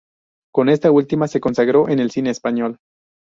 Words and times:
Con 0.51 0.69
esta 0.69 0.89
última 0.89 1.27
se 1.27 1.39
consagró 1.39 1.87
en 1.87 1.99
el 1.99 2.09
cine 2.09 2.31
español. 2.31 2.77